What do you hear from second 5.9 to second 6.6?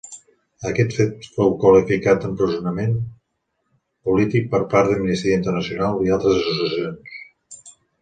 i altres